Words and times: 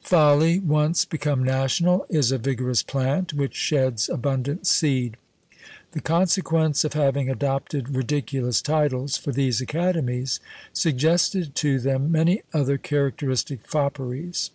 Folly, 0.00 0.58
once 0.58 1.04
become 1.04 1.42
national, 1.44 2.06
is 2.08 2.32
a 2.32 2.38
vigorous 2.38 2.82
plant, 2.82 3.34
which 3.34 3.54
sheds 3.54 4.08
abundant 4.08 4.66
seed. 4.66 5.18
The 5.90 6.00
consequence 6.00 6.82
of 6.82 6.94
having 6.94 7.28
adopted 7.28 7.90
ridiculous 7.94 8.62
titles 8.62 9.18
for 9.18 9.32
these 9.32 9.60
academies 9.60 10.40
suggested 10.72 11.54
to 11.56 11.78
them 11.78 12.10
many 12.10 12.42
other 12.54 12.78
characteristic 12.78 13.66
fopperies. 13.66 14.48